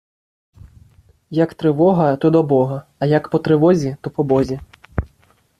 Як 1.41 1.53
тривога, 1.53 2.15
то 2.15 2.29
до 2.29 2.43
Бога, 2.43 2.83
а 2.99 3.05
як 3.05 3.29
по 3.29 3.39
тривозі, 3.39 3.97
то 4.01 4.09
по 4.09 4.23
Бозі. 4.23 4.59